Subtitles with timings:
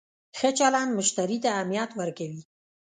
[0.37, 2.41] ښه چلند مشتری ته اهمیت ورکوي.